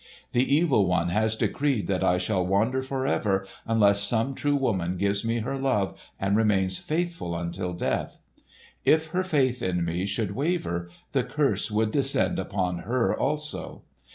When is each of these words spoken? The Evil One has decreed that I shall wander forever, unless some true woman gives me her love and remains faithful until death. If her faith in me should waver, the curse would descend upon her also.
The 0.31 0.51
Evil 0.55 0.87
One 0.87 1.09
has 1.09 1.35
decreed 1.35 1.85
that 1.85 2.03
I 2.03 2.17
shall 2.17 2.43
wander 2.43 2.81
forever, 2.81 3.45
unless 3.67 4.01
some 4.01 4.33
true 4.33 4.55
woman 4.55 4.97
gives 4.97 5.23
me 5.23 5.41
her 5.41 5.59
love 5.59 5.95
and 6.19 6.35
remains 6.35 6.79
faithful 6.79 7.35
until 7.37 7.73
death. 7.73 8.17
If 8.83 9.09
her 9.09 9.23
faith 9.23 9.61
in 9.61 9.85
me 9.85 10.07
should 10.07 10.31
waver, 10.35 10.89
the 11.11 11.23
curse 11.23 11.69
would 11.69 11.91
descend 11.91 12.39
upon 12.39 12.79
her 12.79 13.15
also. 13.15 13.83